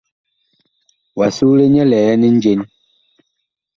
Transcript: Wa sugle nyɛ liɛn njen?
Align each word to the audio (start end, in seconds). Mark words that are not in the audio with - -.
Wa 1.17 1.27
sugle 1.35 1.65
nyɛ 1.69 1.83
liɛn 1.91 2.23
njen? 2.35 2.61